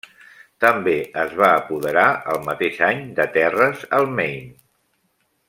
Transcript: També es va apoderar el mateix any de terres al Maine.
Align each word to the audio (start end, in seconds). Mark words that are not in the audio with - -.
També 0.63 0.93
es 1.23 1.35
va 1.41 1.49
apoderar 1.57 2.05
el 2.33 2.41
mateix 2.47 2.81
any 2.89 3.05
de 3.21 3.29
terres 3.37 3.85
al 4.01 4.11
Maine. 4.17 4.51